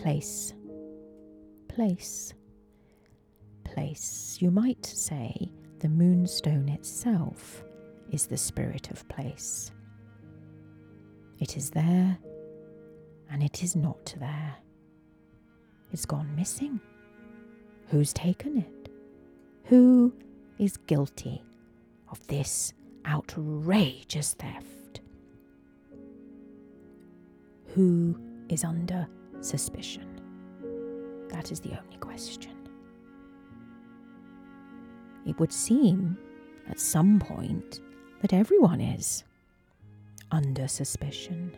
[0.00, 0.54] Place.
[1.68, 2.32] Place.
[3.64, 4.38] Place.
[4.40, 7.62] You might say the moonstone itself
[8.10, 9.70] is the spirit of place.
[11.38, 12.16] It is there
[13.30, 14.56] and it is not there.
[15.92, 16.80] It's gone missing.
[17.88, 18.90] Who's taken it?
[19.64, 20.14] Who
[20.58, 21.44] is guilty
[22.10, 22.72] of this
[23.06, 25.02] outrageous theft?
[27.74, 29.06] Who is under
[29.40, 30.06] suspicion?
[31.28, 32.52] That is the only question.
[35.26, 36.18] It would seem
[36.68, 37.80] at some point
[38.20, 39.24] that everyone is
[40.30, 41.56] under suspicion.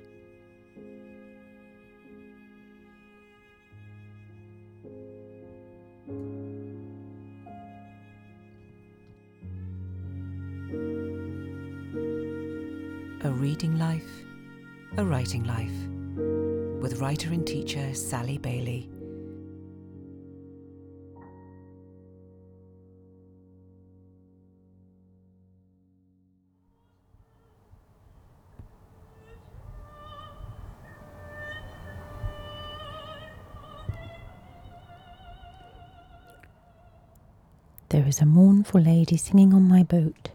[13.25, 14.03] A reading life,
[14.97, 15.71] a writing life,
[16.83, 18.91] with writer and teacher Sally Bailey.
[37.91, 40.31] There is a mournful lady singing on my boat.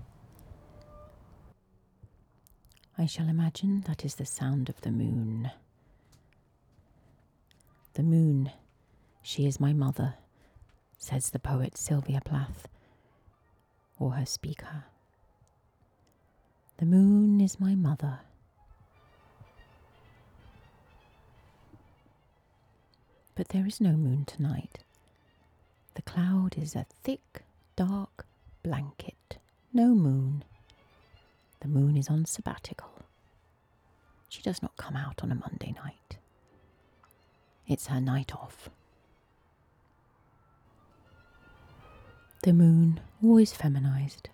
[2.98, 5.52] I shall imagine that is the sound of the moon.
[7.98, 8.52] The moon,
[9.24, 10.14] she is my mother,
[11.00, 12.68] says the poet Sylvia Plath,
[13.98, 14.84] or her speaker.
[16.78, 18.20] The moon is my mother.
[23.34, 24.78] But there is no moon tonight.
[25.96, 27.42] The cloud is a thick,
[27.76, 28.28] dark
[28.62, 29.40] blanket.
[29.74, 30.44] No moon.
[31.62, 32.92] The moon is on sabbatical.
[34.30, 36.17] She does not come out on a Monday night.
[37.68, 38.70] It's her night off.
[42.44, 44.30] The moon, always feminized,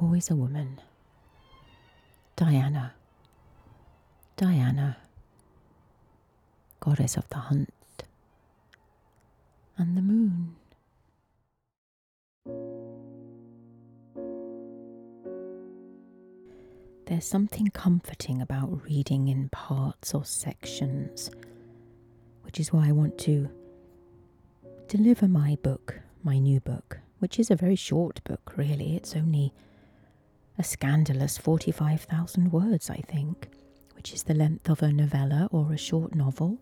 [0.00, 0.80] always a woman.
[2.36, 2.92] Diana.
[4.36, 4.98] Diana,
[6.80, 7.70] goddess of the hunt
[9.78, 10.56] and the moon.
[17.06, 21.30] There's something comforting about reading in parts or sections,
[22.46, 23.50] which is why I want to
[24.88, 28.96] deliver my book, my new book, which is a very short book, really.
[28.96, 29.52] It's only
[30.58, 33.48] a scandalous 45,000 words, I think,
[33.94, 36.58] which is the length of a novella or a short novel.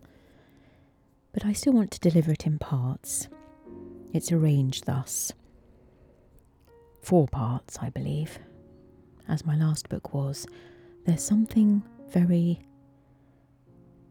[1.31, 3.29] But I still want to deliver it in parts.
[4.11, 5.31] It's arranged thus
[7.05, 8.39] four parts, I believe,
[9.27, 10.47] as my last book was,
[11.05, 12.65] there's something very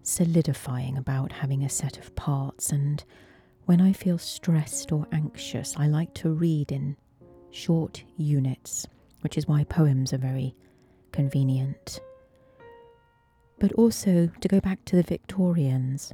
[0.04, 3.02] solidifying about having a set of parts, and
[3.64, 6.96] when I feel stressed or anxious, I like to read in
[7.50, 8.86] short units,
[9.22, 10.54] which is why poems are very
[11.12, 12.00] convenient.
[13.58, 16.12] But also, to go back to the Victorians,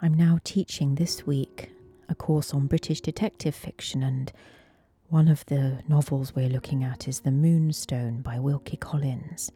[0.00, 1.70] I'm now teaching this week
[2.08, 4.30] a course on British detective fiction and
[5.08, 9.52] one of the novels we're looking at is The Moonstone by Wilkie Collins,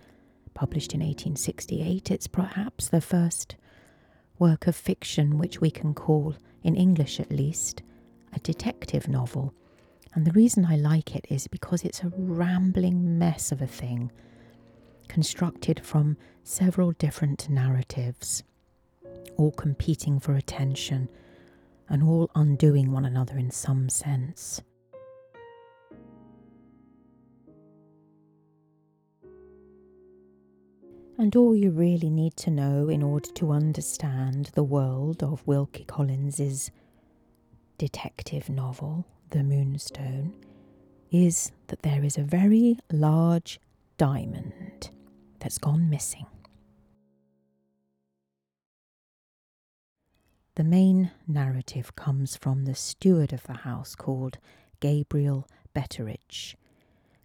[0.58, 2.10] published in 1868.
[2.10, 3.54] It's perhaps the first
[4.40, 7.80] work of fiction which we can call, in English at least,
[8.32, 9.54] a detective novel.
[10.14, 14.10] And the reason I like it is because it's a rambling mess of a thing,
[15.06, 18.42] constructed from several different narratives,
[19.36, 21.08] all competing for attention
[21.88, 24.60] and all undoing one another in some sense.
[31.20, 35.84] And all you really need to know in order to understand the world of Wilkie
[35.84, 36.70] Collins's
[37.76, 40.32] detective novel, The Moonstone,
[41.10, 43.58] is that there is a very large
[43.96, 44.90] diamond
[45.40, 46.26] that's gone missing.
[50.54, 54.38] The main narrative comes from the steward of the house called
[54.78, 56.54] Gabriel Betteridge,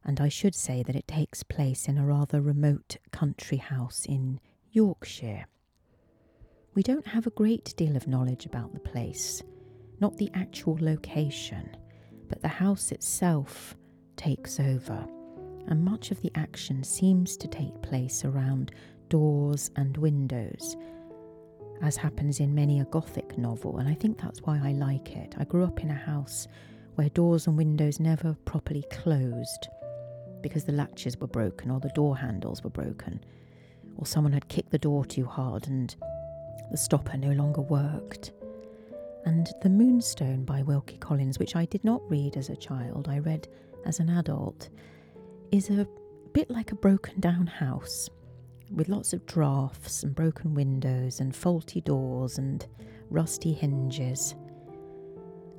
[0.05, 4.39] and I should say that it takes place in a rather remote country house in
[4.71, 5.45] Yorkshire.
[6.75, 9.41] We don't have a great deal of knowledge about the place,
[9.99, 11.77] not the actual location,
[12.27, 13.75] but the house itself
[14.15, 15.05] takes over,
[15.67, 18.71] and much of the action seems to take place around
[19.09, 20.75] doors and windows,
[21.81, 25.35] as happens in many a Gothic novel, and I think that's why I like it.
[25.37, 26.47] I grew up in a house
[26.95, 29.67] where doors and windows never properly closed
[30.43, 33.23] because the latches were broken or the door handles were broken,
[33.97, 35.95] or someone had kicked the door too hard and
[36.69, 38.31] The stopper no longer worked.
[39.25, 43.19] And The Moonstone by Wilkie Collins, which I did not read as a child, I
[43.19, 43.47] read
[43.85, 44.69] as an adult,
[45.51, 45.87] is a
[46.33, 48.09] bit like a broken down house
[48.71, 52.65] with lots of drafts and broken windows and faulty doors and
[53.09, 54.35] rusty hinges.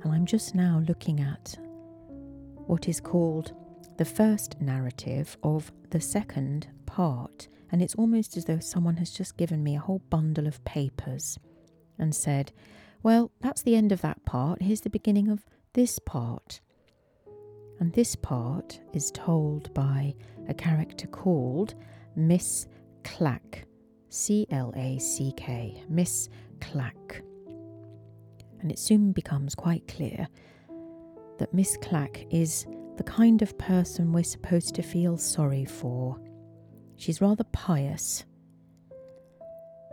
[0.03, 1.57] And I'm just now looking at
[2.67, 3.53] what is called
[3.97, 9.37] the first narrative of the second part, and it's almost as though someone has just
[9.37, 11.39] given me a whole bundle of papers
[11.97, 12.51] and said,
[13.03, 16.61] Well, that's the end of that part, here's the beginning of this part.
[17.79, 20.15] And this part is told by
[20.47, 21.75] a character called
[22.15, 22.67] Miss
[23.03, 23.65] Clack,
[24.09, 26.29] C L A C K, Miss
[26.61, 27.21] Clack.
[28.61, 30.27] And it soon becomes quite clear
[31.37, 32.65] that Miss Clack is
[32.97, 36.19] the kind of person we're supposed to feel sorry for.
[36.97, 38.23] She's rather pious,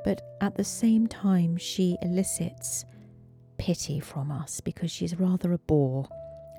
[0.05, 2.85] but at the same time, she elicits
[3.59, 6.09] pity from us because she's rather a bore.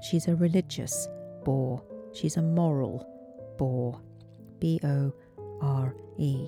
[0.01, 1.07] She's a religious
[1.43, 1.81] bore.
[2.13, 3.07] She's a moral
[3.57, 3.99] bore.
[4.59, 5.13] B O
[5.61, 6.47] R E.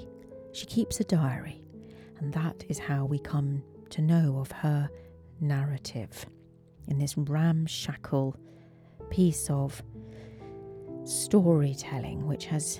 [0.54, 1.62] She keeps a diary,
[2.20, 4.90] and that is how we come to know of her
[5.42, 6.26] narrative
[6.88, 8.38] in this ramshackle
[9.06, 9.82] piece of
[11.04, 12.80] storytelling, which has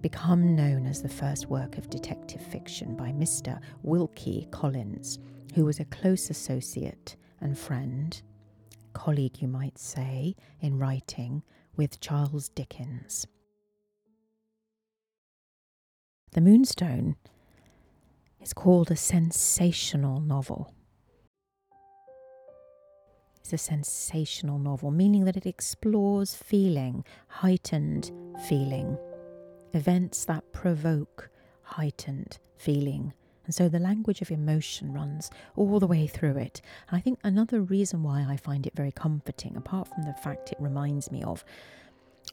[0.00, 3.60] become known as the first work of detective fiction by Mr.
[3.82, 5.18] Wilkie Collins,
[5.54, 8.20] who was a close associate and friend,
[8.92, 11.42] colleague, you might say, in writing
[11.76, 13.26] with Charles Dickens.
[16.32, 17.16] The Moonstone
[18.40, 20.74] is called a sensational novel
[23.48, 28.10] is a sensational novel, meaning that it explores feeling, heightened
[28.46, 28.98] feeling,
[29.72, 31.30] events that provoke
[31.62, 33.12] heightened feeling.
[33.46, 36.60] And so the language of emotion runs all the way through it.
[36.92, 40.60] I think another reason why I find it very comforting, apart from the fact it
[40.60, 41.42] reminds me of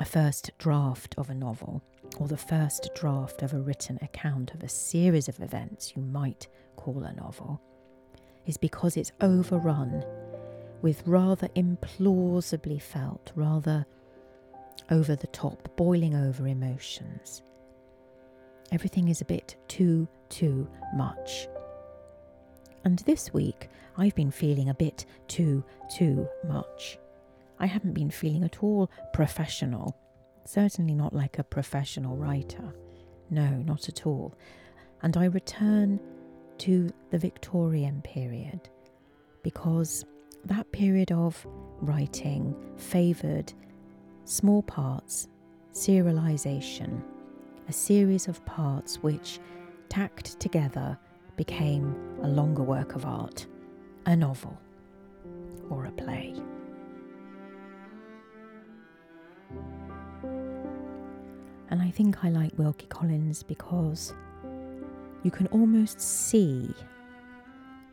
[0.01, 1.81] a first draft of a novel,
[2.19, 6.47] or the first draft of a written account of a series of events you might
[6.75, 7.61] call a novel,
[8.45, 10.03] is because it's overrun
[10.81, 13.85] with rather implausibly felt, rather
[14.91, 17.41] over the top, boiling over emotions.
[18.71, 21.47] Everything is a bit too, too much.
[22.83, 26.99] And this week, I've been feeling a bit too, too much.
[27.59, 29.97] I haven't been feeling at all professional,
[30.45, 32.73] certainly not like a professional writer.
[33.29, 34.35] No, not at all.
[35.01, 35.99] And I return
[36.59, 38.69] to the Victorian period
[39.43, 40.05] because
[40.45, 41.45] that period of
[41.81, 43.51] writing favoured
[44.25, 45.27] small parts,
[45.73, 47.01] serialisation,
[47.67, 49.39] a series of parts which,
[49.89, 50.97] tacked together,
[51.35, 53.45] became a longer work of art,
[54.05, 54.57] a novel,
[55.69, 56.33] or a play.
[61.69, 64.13] And I think I like Wilkie Collins because
[65.23, 66.71] you can almost see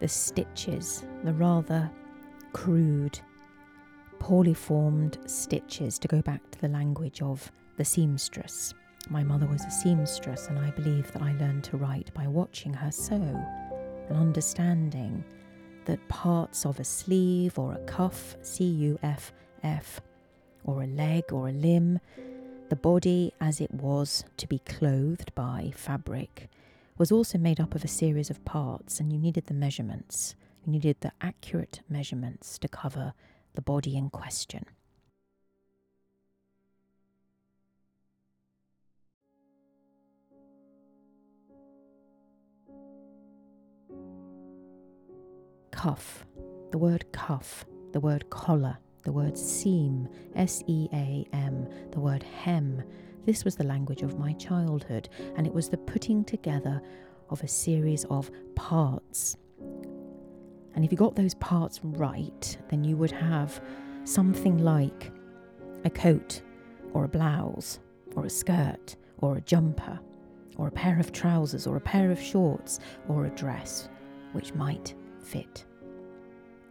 [0.00, 1.90] the stitches, the rather
[2.52, 3.18] crude,
[4.18, 8.74] poorly formed stitches, to go back to the language of the seamstress.
[9.10, 12.72] My mother was a seamstress, and I believe that I learned to write by watching
[12.72, 13.14] her sew
[14.08, 15.24] and understanding
[15.86, 19.32] that parts of a sleeve or a cuff, C U F
[19.64, 20.00] F,
[20.64, 21.98] or a leg or a limb,
[22.68, 26.48] the body as it was to be clothed by fabric,
[26.96, 30.36] was also made up of a series of parts, and you needed the measurements.
[30.64, 33.14] You needed the accurate measurements to cover
[33.54, 34.64] the body in question.
[45.72, 46.24] Cuff,
[46.70, 52.22] the word cuff, the word collar, the word seam, S E A M, the word
[52.22, 52.84] hem.
[53.26, 56.80] This was the language of my childhood, and it was the putting together
[57.30, 59.36] of a series of parts
[60.74, 63.60] and if you got those parts right, then you would have
[64.04, 65.12] something like
[65.84, 66.42] a coat
[66.92, 67.80] or a blouse
[68.16, 69.98] or a skirt or a jumper
[70.56, 73.88] or a pair of trousers or a pair of shorts or a dress
[74.32, 75.64] which might fit.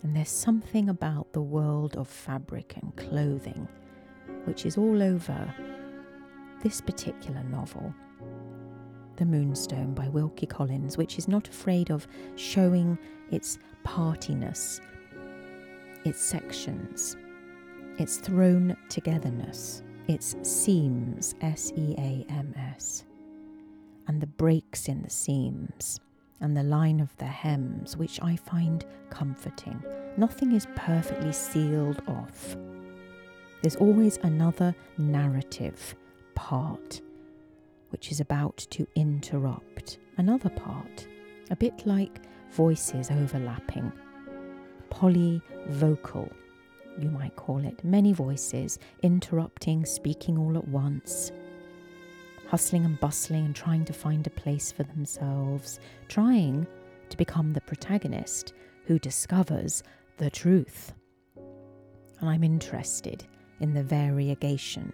[0.03, 3.67] And there's something about the world of fabric and clothing
[4.45, 5.53] which is all over
[6.63, 7.93] this particular novel
[9.17, 12.97] the Moonstone by Wilkie Collins, which is not afraid of showing
[13.29, 14.81] its partiness,
[16.05, 17.17] its sections,
[17.97, 23.05] its thrown togetherness, its seams, S E A M S,
[24.07, 25.99] and the breaks in the seams,
[26.39, 29.81] and the line of the hems, which I find comforting.
[30.17, 32.55] Nothing is perfectly sealed off.
[33.61, 35.95] There's always another narrative
[36.33, 37.01] part
[37.91, 41.07] which is about to interrupt another part,
[41.49, 42.21] a bit like
[42.51, 43.91] voices overlapping.
[44.89, 46.31] Polyvocal,
[46.99, 47.83] you might call it.
[47.83, 51.31] Many voices interrupting, speaking all at once,
[52.47, 55.79] hustling and bustling and trying to find a place for themselves,
[56.09, 56.67] trying
[57.09, 58.53] to become the protagonist
[58.85, 59.83] who discovers
[60.17, 60.93] the truth.
[62.19, 63.23] And I'm interested
[63.61, 64.91] in the variegation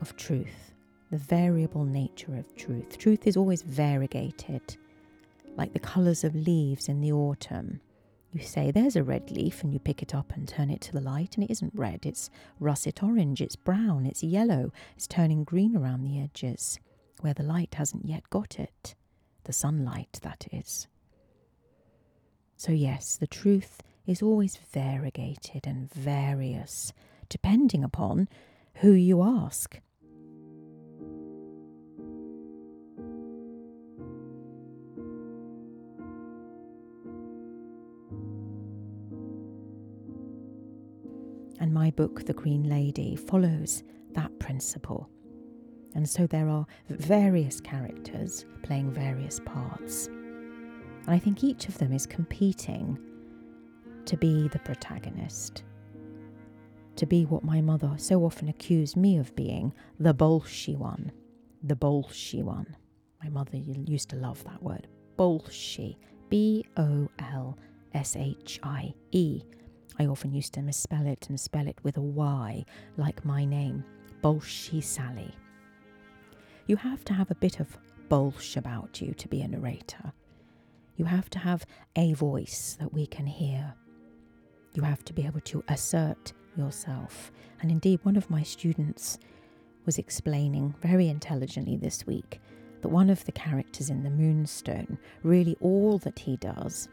[0.00, 0.72] of truth,
[1.10, 2.96] the variable nature of truth.
[2.98, 4.76] Truth is always variegated,
[5.60, 7.82] like the colours of leaves in the autumn.
[8.32, 10.92] You say, There's a red leaf, and you pick it up and turn it to
[10.92, 15.44] the light, and it isn't red, it's russet orange, it's brown, it's yellow, it's turning
[15.44, 16.78] green around the edges,
[17.20, 18.94] where the light hasn't yet got it.
[19.44, 20.88] The sunlight, that is.
[22.56, 26.94] So, yes, the truth is always variegated and various,
[27.28, 28.30] depending upon
[28.76, 29.78] who you ask.
[41.60, 43.82] And my book, The Green Lady, follows
[44.14, 45.08] that principle.
[45.94, 50.06] And so there are various characters playing various parts.
[50.06, 52.98] And I think each of them is competing
[54.06, 55.64] to be the protagonist,
[56.96, 61.12] to be what my mother so often accused me of being the bolshy one.
[61.62, 62.74] The bolshy one.
[63.22, 64.88] My mother used to love that word.
[65.18, 65.96] Bolshy.
[66.30, 67.58] B O L
[67.92, 69.42] S H I E.
[69.98, 72.64] I often used to misspell it and spell it with a Y,
[72.96, 73.84] like my name,
[74.22, 75.34] Bolshy Sally.
[76.66, 77.76] You have to have a bit of
[78.08, 80.12] bolsh about you to be a narrator.
[80.96, 81.64] You have to have
[81.96, 83.74] a voice that we can hear.
[84.74, 87.32] You have to be able to assert yourself.
[87.60, 89.18] And indeed, one of my students
[89.86, 92.40] was explaining very intelligently this week
[92.82, 96.88] that one of the characters in the Moonstone, really all that he does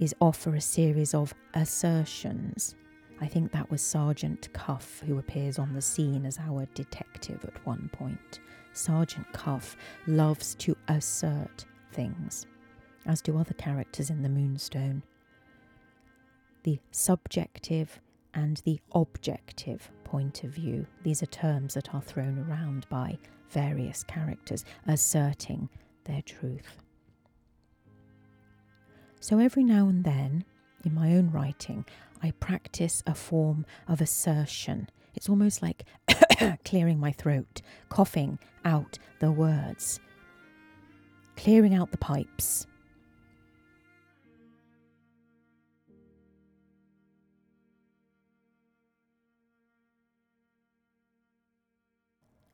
[0.00, 2.74] is offer a series of assertions.
[3.20, 7.64] I think that was Sergeant Cuff who appears on the scene as our detective at
[7.66, 8.40] one point.
[8.72, 12.46] Sergeant Cuff loves to assert things,
[13.06, 15.02] as do other characters in the Moonstone.
[16.64, 18.00] The subjective
[18.34, 23.18] and the objective point of view, these are terms that are thrown around by
[23.50, 25.68] various characters asserting
[26.04, 26.78] their truth.
[29.22, 30.44] So every now and then,
[30.84, 31.84] in my own writing,
[32.24, 34.90] I practice a form of assertion.
[35.14, 35.84] It's almost like
[36.64, 40.00] clearing my throat, coughing out the words,
[41.36, 42.66] clearing out the pipes.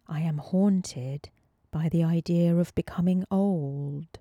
[0.07, 1.31] I am haunted
[1.71, 4.19] by the idea of becoming old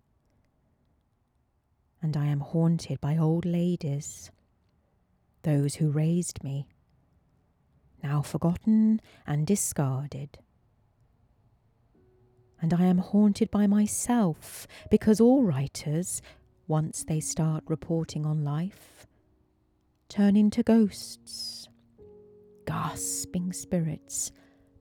[2.02, 4.32] and I am haunted by old ladies,
[5.44, 6.68] those who raised me,
[8.04, 10.38] now forgotten and discarded.
[12.62, 16.22] And I am haunted by myself because all writers,
[16.68, 19.08] once they start reporting on life,
[20.10, 21.68] turn into ghosts,
[22.66, 24.32] gasping spirits,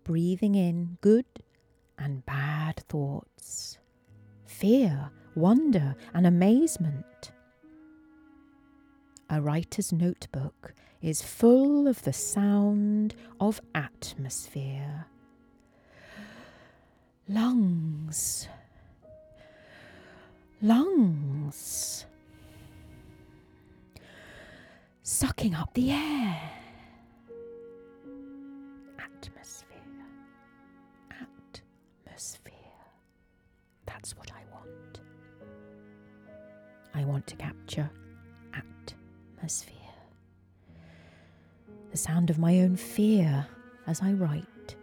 [0.04, 1.26] breathing in good
[1.98, 3.78] and bad thoughts,
[4.44, 7.30] fear wonder, and amazement.
[9.28, 15.06] A writer's notebook is full of the sound of atmosphere.
[17.28, 18.48] Lungs,
[20.62, 22.06] lungs,
[25.02, 26.40] sucking up the air.
[28.98, 29.76] Atmosphere,
[31.10, 32.52] atmosphere.
[33.86, 34.45] That's what I
[36.96, 37.90] I want to capture
[38.54, 39.76] atmosphere.
[41.90, 43.46] The sound of my own fear
[43.86, 44.76] as I write,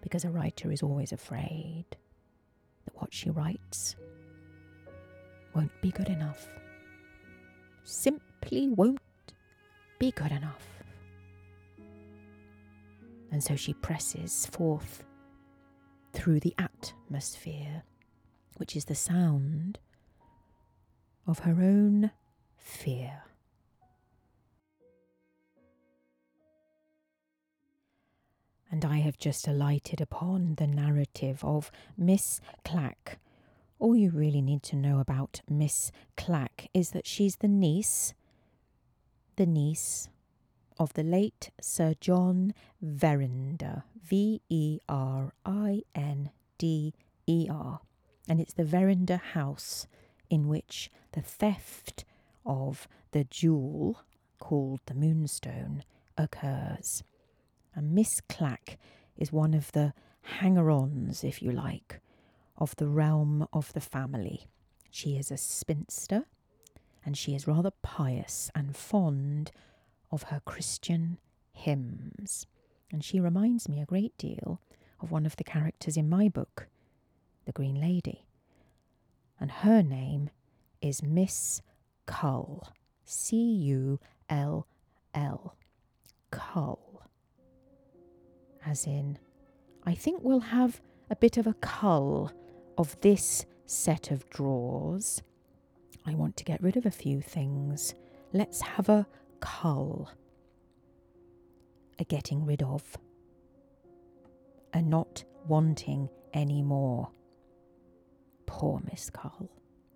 [0.00, 3.96] because a writer is always afraid that what she writes
[5.54, 6.48] won't be good enough.
[7.84, 8.98] Simply won't
[9.98, 10.66] be good enough.
[13.30, 15.04] And so she presses forth
[16.14, 17.82] through the atmosphere,
[18.56, 19.78] which is the sound
[21.30, 22.10] of her own
[22.58, 23.22] fear.
[28.70, 33.18] And I have just alighted upon the narrative of Miss Clack,
[33.80, 38.12] all you really need to know about Miss Clack is that she's the niece,
[39.36, 40.10] the niece
[40.78, 46.92] of the late Sir John Verinder, V E R I N D
[47.26, 47.80] E R.
[48.28, 49.86] And it's the Verinder house
[50.30, 52.04] in which the theft
[52.46, 54.02] of the jewel
[54.38, 55.84] called the Moonstone
[56.16, 57.02] occurs.
[57.74, 58.78] And Miss Clack
[59.16, 62.00] is one of the hanger ons, if you like,
[62.56, 64.46] of the realm of the family.
[64.90, 66.24] She is a spinster
[67.04, 69.50] and she is rather pious and fond
[70.10, 71.18] of her Christian
[71.52, 72.46] hymns.
[72.92, 74.60] And she reminds me a great deal
[75.00, 76.68] of one of the characters in my book,
[77.46, 78.26] The Green Lady.
[79.40, 80.30] And her name
[80.82, 81.62] is Miss
[82.06, 82.68] Cull.
[83.04, 84.66] C U L
[85.14, 85.56] L.
[86.30, 87.02] Cull.
[88.64, 89.18] As in,
[89.84, 92.30] I think we'll have a bit of a cull
[92.76, 95.22] of this set of drawers.
[96.06, 97.94] I want to get rid of a few things.
[98.32, 99.06] Let's have a
[99.40, 100.10] cull.
[101.98, 102.96] A getting rid of.
[104.72, 107.10] A not wanting any more.
[108.50, 109.48] Poor Miss Cull.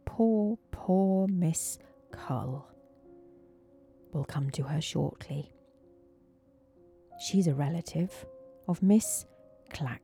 [0.06, 1.76] Poor, poor Miss
[2.12, 2.66] Cull.
[4.12, 5.52] We'll come to her shortly.
[7.18, 8.24] She's a relative
[8.68, 9.26] of Miss
[9.70, 10.00] Clack.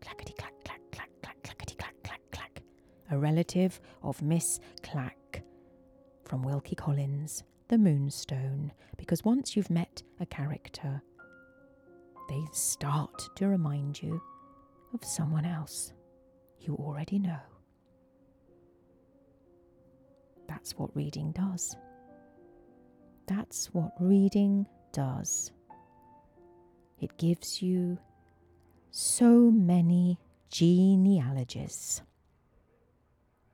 [0.00, 2.62] Clackety clack, clack, clack, clack, clackety clack, clack, clack.
[3.10, 5.42] A relative of Miss Clack
[6.24, 11.02] from Wilkie Collins, The Moonstone, because once you've met a character,
[12.28, 14.22] they start to remind you
[14.94, 15.92] of someone else
[16.60, 17.40] you already know.
[20.48, 21.76] That's what reading does.
[23.26, 25.52] That's what reading does.
[27.00, 27.98] It gives you
[28.90, 30.18] so many
[30.50, 32.02] genealogies,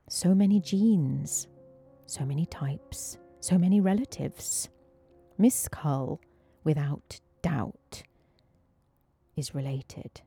[0.08, 1.46] so many genes,
[2.06, 4.68] so many types, so many relatives.
[5.38, 6.20] Miss Cull,
[6.64, 8.02] without doubt,
[9.36, 10.22] is related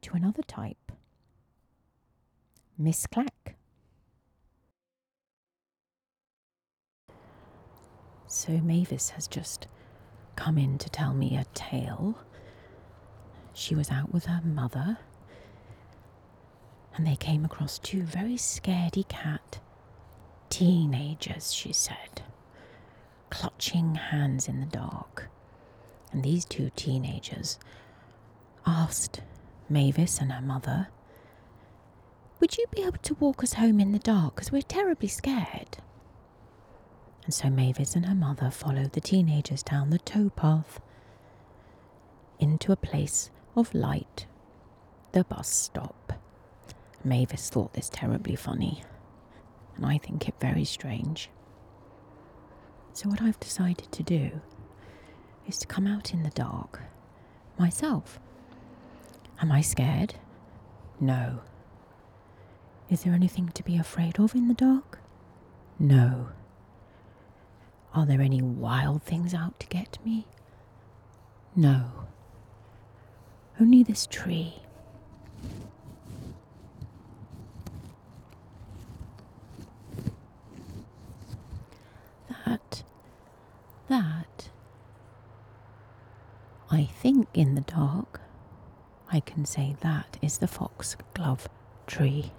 [0.00, 0.92] to another type.
[2.78, 3.56] Miss Clack.
[8.26, 9.66] So Mavis has just
[10.36, 12.18] come in to tell me a tale.
[13.52, 14.98] She was out with her mother
[16.94, 19.60] and they came across two very scaredy cat
[20.50, 22.22] teenagers, she said,
[23.30, 25.28] clutching hands in the dark.
[26.12, 27.58] And these two teenagers
[28.66, 29.22] asked
[29.68, 30.88] Mavis and her mother,
[32.42, 34.34] Would you be able to walk us home in the dark?
[34.34, 35.78] Because we're terribly scared.
[37.24, 40.80] And so Mavis and her mother followed the teenagers down the towpath
[42.40, 44.26] into a place of light,
[45.12, 46.14] the bus stop.
[47.04, 48.82] Mavis thought this terribly funny,
[49.76, 51.30] and I think it very strange.
[52.92, 54.40] So, what I've decided to do
[55.46, 56.80] is to come out in the dark
[57.56, 58.18] myself.
[59.40, 60.16] Am I scared?
[60.98, 61.42] No.
[62.92, 64.98] Is there anything to be afraid of in the dark?
[65.78, 66.28] No.
[67.94, 70.26] Are there any wild things out to get me?
[71.56, 71.86] No.
[73.58, 74.56] Only this tree.
[82.28, 82.82] That,
[83.88, 84.50] that,
[86.70, 88.20] I think in the dark,
[89.10, 91.48] I can say that is the foxglove
[91.86, 92.32] tree.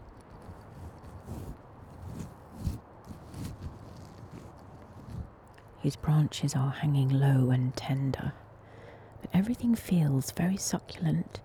[5.83, 8.31] His branches are hanging low and tender,
[9.19, 11.41] but everything feels very succulent,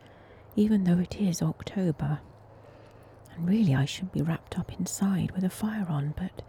[0.55, 2.20] even though it is October.
[3.35, 6.42] And really, I should be wrapped up inside with a fire on, but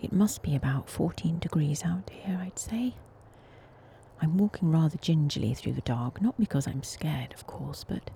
[0.00, 2.94] it must be about 14 degrees out here, I'd say.
[4.22, 8.10] I'm walking rather gingerly through the dark, not because I'm scared, of course, but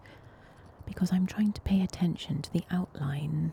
[0.87, 3.53] because I'm trying to pay attention to the outline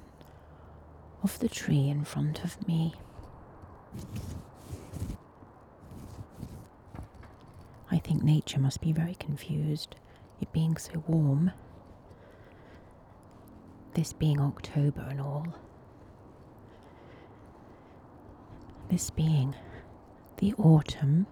[1.24, 2.94] of the tree in front of me.
[8.06, 9.96] Think nature must be very confused,
[10.40, 11.52] it being so warm.
[13.96, 15.48] This being October and all.
[18.90, 19.56] This being
[20.38, 21.26] the autumn,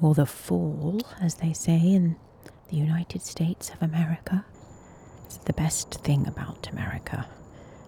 [0.00, 2.14] or the fall, as they say in
[2.68, 4.44] the United States of America.
[5.26, 7.26] It's the best thing about America.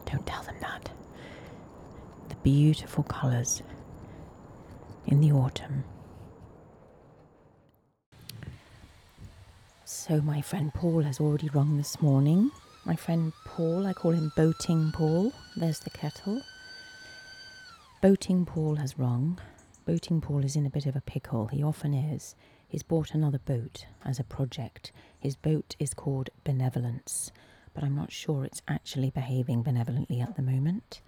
[0.06, 0.90] Don't tell them that.
[2.30, 3.62] The beautiful colours
[5.06, 5.84] in the autumn.
[9.92, 12.52] So, my friend Paul has already rung this morning,
[12.84, 15.32] My friend Paul, I call him Boating Paul.
[15.56, 16.42] There's the kettle.
[18.00, 19.40] Boating Paul has rung.
[19.86, 21.48] Boating Paul is in a bit of a pickle.
[21.48, 22.36] He often is.
[22.68, 24.92] He's bought another boat as a project.
[25.18, 27.32] His boat is called Benevolence,
[27.74, 31.00] but I'm not sure it's actually behaving benevolently at the moment.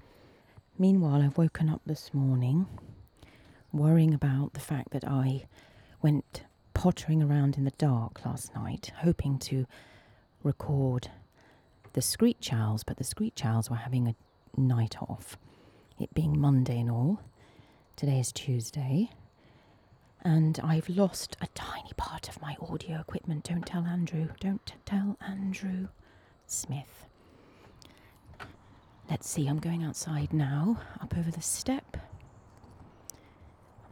[0.76, 2.66] Meanwhile, I've woken up this morning
[3.70, 5.44] worrying about the fact that I
[6.02, 6.42] went
[6.82, 9.64] pottering around in the dark last night, hoping to
[10.42, 11.06] record
[11.92, 14.16] the Screech Owls, but the Screech Owls were having a
[14.60, 15.38] night off,
[16.00, 17.20] it being Monday and all.
[17.94, 19.10] Today is Tuesday,
[20.24, 23.44] and I've lost a tiny part of my audio equipment.
[23.44, 25.86] Don't tell Andrew, don't tell Andrew
[26.48, 27.06] Smith.
[29.08, 31.96] Let's see, I'm going outside now, up over the step,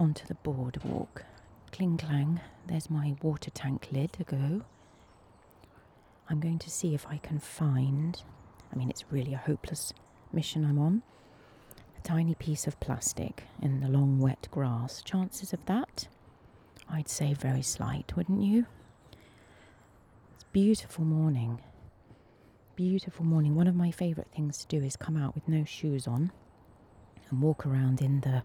[0.00, 1.24] onto the boardwalk.
[1.70, 4.62] Cling clang, there's my water tank lid to go.
[6.28, 8.22] I'm going to see if I can find,
[8.72, 9.92] I mean, it's really a hopeless
[10.33, 11.02] mission I'm on,
[11.98, 15.02] a tiny piece of plastic in the long wet grass.
[15.02, 16.06] Chances of that?
[16.88, 18.66] I'd say very slight, wouldn't you?
[20.35, 21.61] It's beautiful morning.
[22.76, 23.56] Beautiful morning.
[23.56, 26.30] One of my favourite things to do is come out with no shoes on
[27.28, 28.44] and walk around in the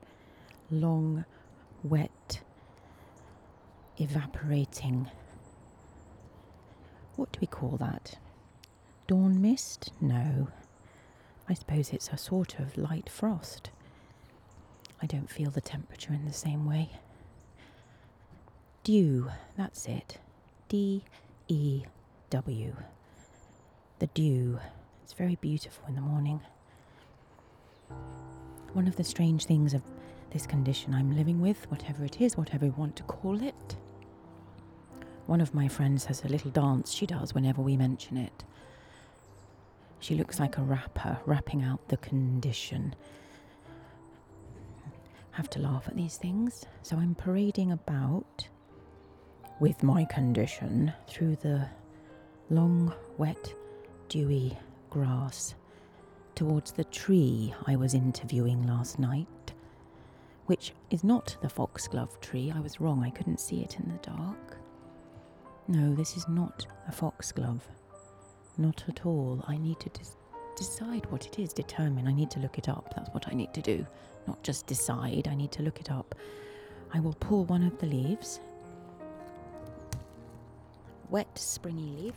[0.71, 1.25] long,
[1.83, 2.41] wet,
[3.97, 5.09] evaporating.
[7.15, 8.17] What do we call that?
[9.07, 9.91] Dawn mist?
[10.01, 10.49] No.
[11.47, 13.69] I suppose it's a sort of light frost.
[15.01, 16.89] I don't feel the temperature in the same way.
[18.83, 20.17] Dew, that's it.
[20.67, 21.03] D
[21.47, 21.83] E
[22.31, 22.75] W.
[23.99, 24.59] The dew.
[25.03, 26.41] It's very beautiful in the morning.
[28.73, 29.83] One of the strange things of
[30.31, 33.77] this condition I'm living with, whatever it is, whatever you want to call it.
[35.27, 38.43] One of my friends has a little dance she does whenever we mention it.
[39.99, 42.95] She looks like a rapper, rapping out the condition.
[45.31, 48.47] Have to laugh at these things, so I'm parading about
[49.59, 51.67] with my condition through the
[52.49, 53.53] long, wet,
[54.09, 54.57] dewy
[54.89, 55.55] grass
[56.35, 59.27] towards the tree I was interviewing last night
[60.45, 62.53] which is not the foxglove tree.
[62.55, 64.57] I was wrong, I couldn't see it in the dark.
[65.67, 67.67] No, this is not a foxglove.
[68.57, 69.43] Not at all.
[69.47, 69.89] I need to
[70.55, 72.07] decide what it is, determine.
[72.07, 72.93] I need to look it up.
[72.95, 73.85] That's what I need to do.
[74.27, 76.15] Not just decide, I need to look it up.
[76.93, 78.39] I will pull one of the leaves.
[81.09, 82.15] Wet, springy leaf.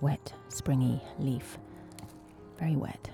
[0.00, 1.58] Wet, springy leaf.
[2.58, 3.10] Very wet.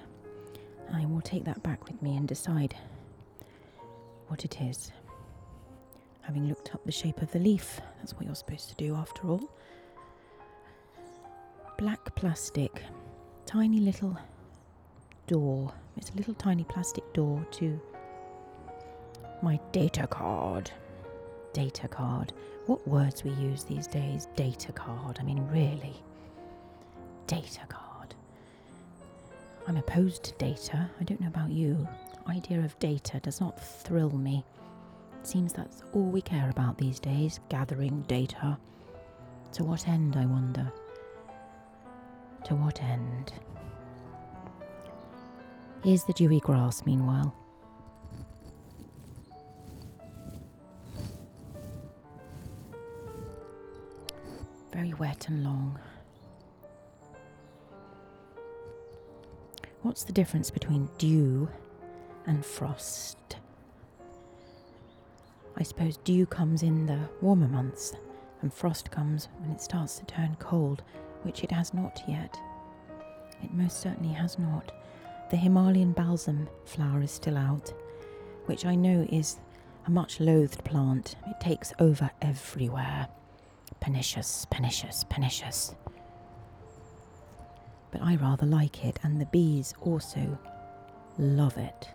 [0.93, 2.75] I will take that back with me and decide
[4.29, 4.91] what it is.
[6.23, 9.29] Having looked up the shape of the leaf, that's what you're supposed to do after
[9.29, 9.51] all.
[11.79, 12.83] Black plastic,
[13.47, 14.17] tiny little
[15.27, 15.73] door.
[15.97, 17.81] It's a little tiny plastic door to
[19.43, 20.71] my data card.
[21.53, 22.33] Data card.
[22.67, 24.29] What words we use these days?
[24.37, 25.19] Data card.
[25.19, 26.03] I mean, really.
[27.27, 28.15] Data card.
[29.67, 30.89] I'm opposed to data.
[31.01, 31.89] I don't know about you.
[32.29, 34.45] Idea of data does not thrill me.
[35.23, 38.59] Seems that's all we care about these days gathering data.
[39.53, 40.73] To what end, I wonder?
[42.45, 43.33] To what end?
[45.85, 47.35] Here's the dewy grass, meanwhile.
[54.73, 55.79] Very wet and long.
[59.83, 61.49] What's the difference between dew
[62.27, 63.40] and frost?
[65.61, 67.93] I suppose dew comes in the warmer months,
[68.43, 70.83] and frost comes when it starts to turn cold,
[71.23, 72.37] which it has not yet.
[73.43, 74.73] It most certainly has not.
[75.31, 77.73] The Himalayan balsam flower is still out,
[78.47, 79.39] which I know is
[79.87, 81.17] a much loathed plant.
[81.29, 83.07] It takes over everywhere.
[83.81, 85.75] Pernicious, pernicious, pernicious
[87.91, 90.39] but I rather like it, and the bees also
[91.19, 91.89] love it.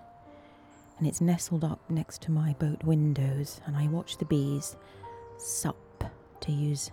[0.98, 4.76] And it's nestled up next to my boat windows, and I watch the bees
[5.38, 6.04] sup,
[6.42, 6.92] to use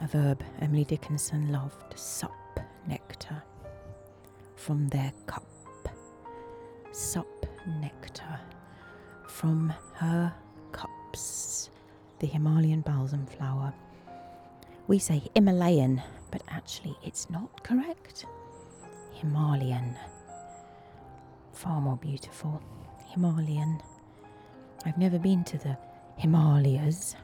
[0.00, 3.42] a verb Emily Dickinson loved sup nectar
[4.56, 5.44] from their cup.
[6.92, 7.46] Sup
[7.80, 8.40] nectar
[9.26, 10.32] from her
[10.72, 11.70] cups,
[12.18, 13.72] the Himalayan balsam flower.
[14.86, 18.26] We say Himalayan but actually it's not correct.
[19.12, 19.96] Himalayan.
[21.52, 22.62] Far more beautiful.
[23.18, 23.82] Himalayan.
[24.86, 25.76] I've never been to the
[26.18, 27.16] Himalayas.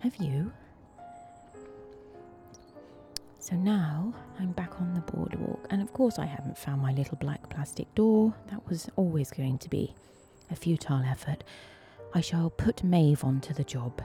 [0.00, 0.52] Have you?
[3.38, 7.16] So now I'm back on the boardwalk, and of course, I haven't found my little
[7.16, 8.34] black plastic door.
[8.50, 9.94] That was always going to be
[10.50, 11.44] a futile effort.
[12.12, 14.02] I shall put Maeve onto the job,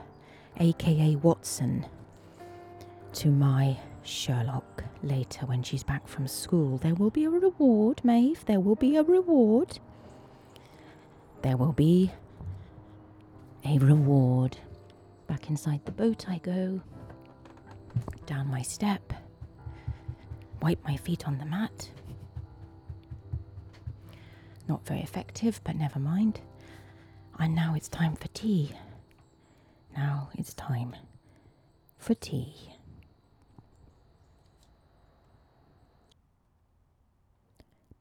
[0.60, 1.84] aka Watson,
[3.14, 6.78] to my Sherlock later when she's back from school.
[6.78, 8.46] There will be a reward, Maeve.
[8.46, 9.78] There will be a reward.
[11.42, 12.12] There will be
[13.64, 14.56] a reward.
[15.26, 16.80] Back inside the boat I go.
[18.26, 19.12] Down my step.
[20.60, 21.90] Wipe my feet on the mat.
[24.68, 26.40] Not very effective, but never mind.
[27.38, 28.70] And now it's time for tea.
[29.96, 30.94] Now it's time
[31.98, 32.54] for tea.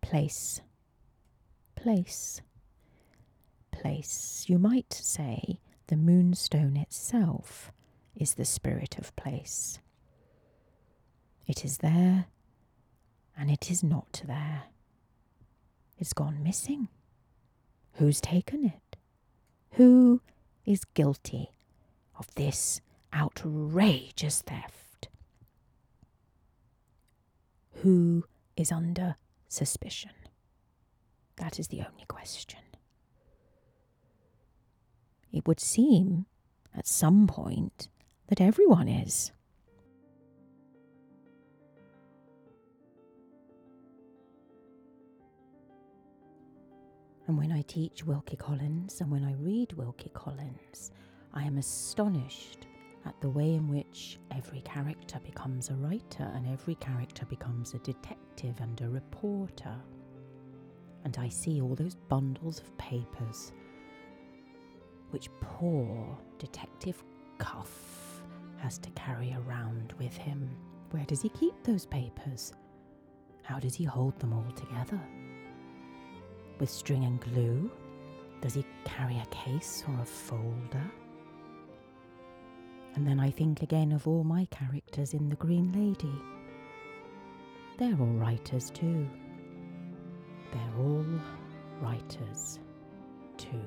[0.02, 0.62] Place.
[1.76, 2.42] Place.
[3.92, 4.46] Place.
[4.48, 7.74] You might say the moonstone itself
[8.16, 9.80] is the spirit of place.
[11.46, 12.28] It is there
[13.38, 14.64] and it is not there.
[15.98, 16.88] It's gone missing.
[17.96, 18.96] Who's taken it?
[19.72, 20.22] Who
[20.66, 21.52] is guilty
[22.18, 22.80] of this
[23.14, 25.10] outrageous theft?
[27.82, 28.24] Who
[28.56, 29.18] is under
[29.50, 30.12] suspicion?
[31.36, 32.60] That is the only question.
[35.32, 36.26] It would seem
[36.76, 37.88] at some point
[38.28, 39.32] that everyone is.
[47.28, 50.92] And when I teach Wilkie Collins and when I read Wilkie Collins,
[51.34, 52.68] I am astonished
[53.06, 57.80] at the way in which every character becomes a writer and every character becomes a
[57.80, 59.76] detective and a reporter.
[61.06, 63.54] And I see all those bundles of papers
[65.12, 67.04] which poor Detective
[67.38, 68.24] Cuff
[68.58, 70.50] has to carry around with him.
[70.92, 72.54] Where does he keep those papers?
[73.44, 75.00] How does he hold them all together?
[76.62, 77.70] with string and glue?
[78.40, 80.92] Does he carry a case or a folder?
[82.94, 86.14] And then I think again of all my characters in The Green Lady.
[87.78, 89.08] They're all writers too.
[90.54, 91.06] They're all
[91.82, 92.60] writers
[93.38, 93.66] too.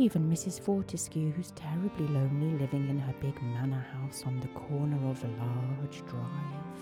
[0.00, 0.58] Even Mrs.
[0.58, 5.26] Fortescue, who's terribly lonely living in her big manor house on the corner of a
[5.26, 6.80] large drive.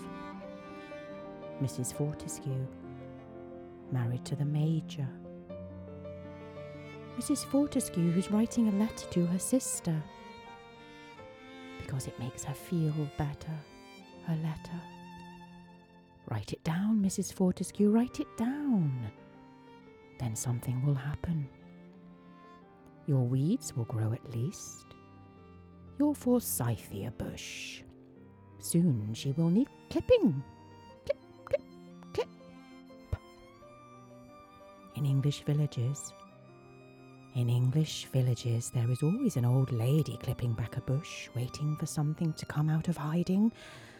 [1.61, 1.93] Mrs.
[1.93, 2.65] Fortescue
[3.91, 5.05] married to the Major.
[7.17, 7.43] Mrs.
[7.43, 10.01] Fortescue, who's writing a letter to her sister
[11.81, 13.59] because it makes her feel better,
[14.27, 14.81] her letter.
[16.29, 17.33] Write it down, Mrs.
[17.33, 19.11] Fortescue, write it down.
[20.19, 21.49] Then something will happen.
[23.09, 24.85] Your weeds will grow at least.
[25.97, 27.81] Your forsythia bush.
[28.59, 30.43] Soon she will need clipping.
[31.05, 31.61] Clip, clip,
[32.13, 32.27] clip.
[34.95, 36.13] In English villages.
[37.33, 41.87] In English villages, there is always an old lady clipping back a bush, waiting for
[41.87, 43.51] something to come out of hiding.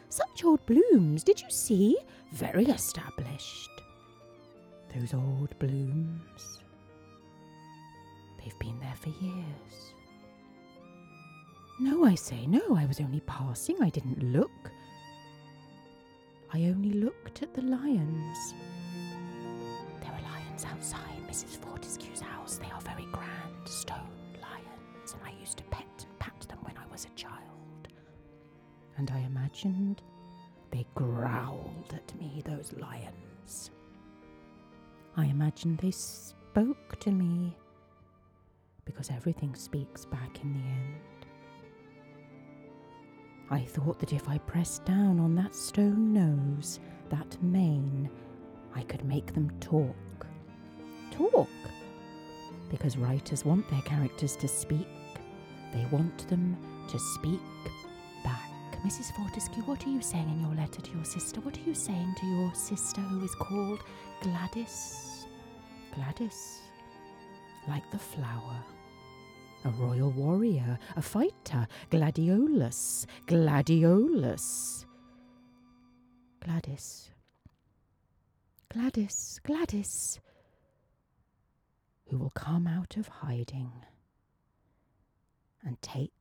[0.10, 1.98] Such old blooms, did you see?
[2.32, 3.72] Very established.
[4.94, 6.60] Those old blooms.
[8.50, 9.94] They've been there for years.
[11.80, 13.80] No, I say, no, I was only passing.
[13.80, 14.72] I didn't look.
[16.52, 18.54] I only looked at the lions
[20.02, 21.58] There are lions outside Mrs.
[21.58, 22.58] Fortescue's house.
[22.58, 24.10] They are very grand stone
[24.42, 27.88] lions, and I used to pet and pat them when I was a child.
[28.98, 30.02] And I imagined
[30.72, 33.70] they growled at me, those lions.
[35.16, 37.56] I imagined they spoke to me,
[38.90, 41.26] because everything speaks back in the end.
[43.52, 48.10] I thought that if I pressed down on that stone nose, that mane,
[48.76, 49.96] I could make them talk
[51.20, 51.50] talk.
[52.70, 54.88] Because writers want their characters to speak.
[55.74, 56.58] They want them
[56.90, 57.40] to speak
[58.24, 58.50] back.
[58.86, 59.12] Mrs.
[59.16, 61.42] Fortescue, what are you saying in your letter to your sister?
[61.42, 63.84] What are you saying to your sister who is called
[64.22, 65.26] Gladys?
[65.96, 66.60] Gladys,
[67.68, 68.64] like the flower.
[69.66, 74.86] A royal warrior, a fighter, gladiolus, gladiolus.
[76.40, 77.12] Gladys,
[78.72, 80.20] Gladys, Gladys
[82.10, 83.72] who will come out of hiding
[85.64, 86.12] and take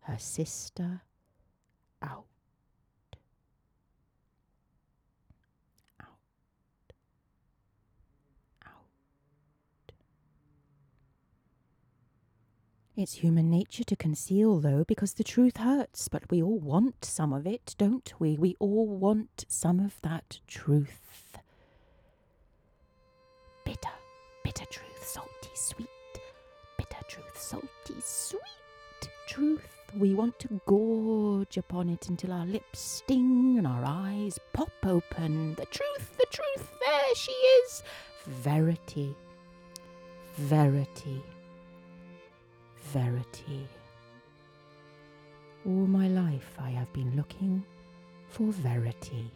[0.00, 1.02] her sister
[2.02, 2.26] out.
[12.98, 17.34] It's human nature to conceal, though, because the truth hurts, but we all want some
[17.34, 18.38] of it, don't we?
[18.38, 21.36] We all want some of that truth.
[23.66, 23.90] Bitter,
[24.42, 25.88] bitter truth, salty, sweet.
[26.78, 28.40] Bitter truth, salty, sweet
[29.28, 29.68] truth.
[29.94, 35.54] We want to gorge upon it until our lips sting and our eyes pop open.
[35.56, 37.82] The truth, the truth, there she is.
[38.24, 39.14] Verity,
[40.36, 41.22] verity
[42.92, 43.66] verity.
[45.66, 47.64] All my life I have been looking
[48.28, 49.30] for verity.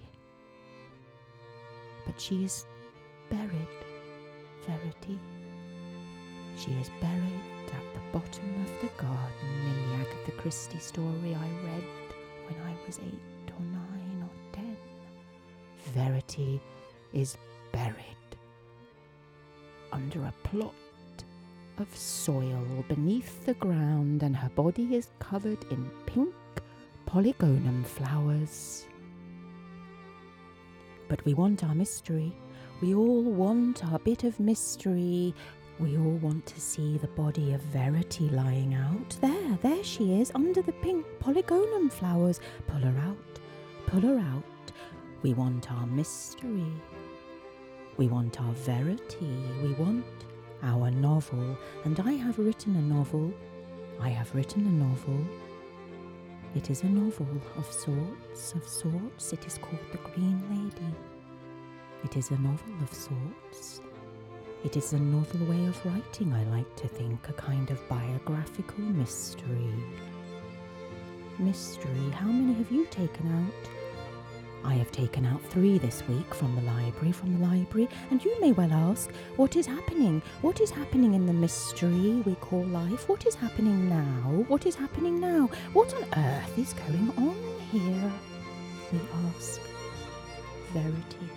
[2.06, 2.66] But she is
[3.28, 3.74] buried,
[4.66, 5.18] verity.
[6.56, 11.48] She is buried at the bottom of the garden in the Agatha Christie story I
[11.66, 11.84] read
[12.46, 14.76] when I was eight or nine or ten.
[15.92, 16.60] Verity
[17.12, 17.36] is
[17.72, 17.96] buried
[19.92, 20.74] under a plot
[21.80, 26.34] of soil beneath the ground, and her body is covered in pink
[27.06, 28.86] polygonum flowers.
[31.08, 32.32] But we want our mystery.
[32.80, 35.34] We all want our bit of mystery.
[35.78, 39.16] We all want to see the body of Verity lying out.
[39.20, 42.40] There, there she is, under the pink polygonum flowers.
[42.66, 43.40] Pull her out,
[43.86, 44.44] pull her out.
[45.22, 46.72] We want our mystery.
[47.96, 49.34] We want our verity.
[49.62, 50.04] We want
[50.62, 53.32] our novel, and I have written a novel.
[54.00, 55.18] I have written a novel.
[56.54, 59.32] It is a novel of sorts, of sorts.
[59.32, 60.94] It is called The Green Lady.
[62.04, 63.80] It is a novel of sorts.
[64.64, 68.80] It is a novel way of writing, I like to think, a kind of biographical
[68.80, 69.72] mystery.
[71.38, 73.79] Mystery, how many have you taken out?
[74.62, 78.38] I have taken out three this week from the library, from the library, and you
[78.40, 80.22] may well ask, what is happening?
[80.42, 83.08] What is happening in the mystery we call life?
[83.08, 84.44] What is happening now?
[84.48, 85.48] What is happening now?
[85.72, 87.36] What on earth is going on
[87.70, 88.12] here?
[88.92, 89.60] We ask
[90.72, 91.30] Verity.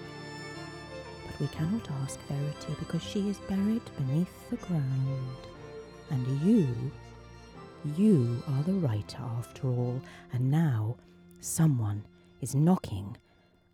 [1.26, 5.38] But we cannot ask Verity because she is buried beneath the ground.
[6.10, 6.68] And you,
[7.96, 10.02] you are the writer after all,
[10.34, 10.98] and now
[11.40, 12.04] someone
[12.44, 13.16] is knocking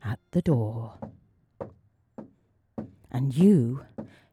[0.03, 0.93] at the door.
[3.11, 3.85] And you,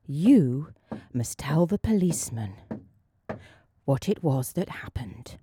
[0.06, 0.74] you
[1.14, 2.52] must tell the policeman
[3.86, 5.38] what it was that happened.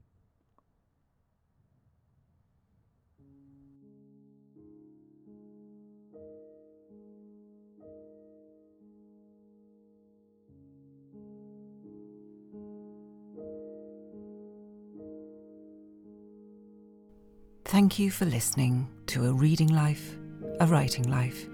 [17.74, 20.16] Thank you for listening to A Reading Life,
[20.60, 21.48] A Writing Life.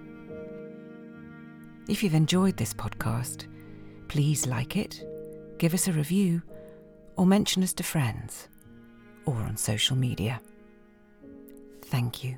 [1.88, 3.47] If you've enjoyed this podcast,
[4.10, 5.01] please like it,
[5.60, 6.41] give us a review,
[7.15, 8.49] or mention us to friends
[9.25, 10.41] or on social media.
[11.84, 12.38] Thank you.